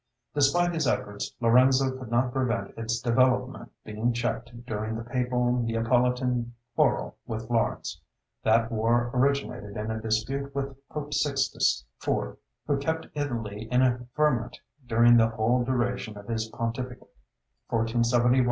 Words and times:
Despite 0.33 0.73
his 0.73 0.87
efforts, 0.87 1.35
Lorenzo 1.39 1.95
could 1.95 2.09
not 2.09 2.31
prevent 2.33 2.73
its 2.75 2.99
development 2.99 3.71
being 3.85 4.13
checked 4.13 4.51
during 4.65 4.95
the 4.95 5.03
papal 5.03 5.51
Neapolitan 5.57 6.55
quarrel 6.75 7.17
with 7.27 7.45
Florence. 7.45 8.01
That 8.41 8.71
war 8.71 9.11
originated 9.13 9.77
in 9.77 9.91
a 9.91 10.01
dispute 10.01 10.55
with 10.55 10.73
Pope 10.89 11.13
Sixtus 11.13 11.85
IV, 12.03 12.35
who 12.65 12.79
kept 12.79 13.09
Italy 13.13 13.67
in 13.71 13.83
a 13.83 14.07
ferment 14.15 14.59
during 14.87 15.17
the 15.17 15.29
whole 15.29 15.63
duration 15.63 16.17
of 16.17 16.27
his 16.27 16.47
pontificate, 16.47 17.13
1471 17.67 17.69
1484. 17.69 18.37